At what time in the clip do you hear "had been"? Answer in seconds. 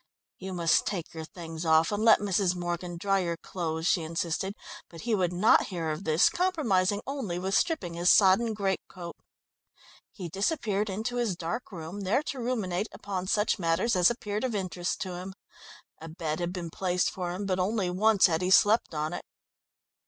16.39-16.71